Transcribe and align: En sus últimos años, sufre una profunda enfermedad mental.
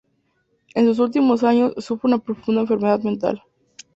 En 0.73 0.87
sus 0.87 0.97
últimos 0.97 1.43
años, 1.43 1.73
sufre 1.77 2.07
una 2.07 2.17
profunda 2.17 2.61
enfermedad 2.61 3.01
mental. 3.01 3.43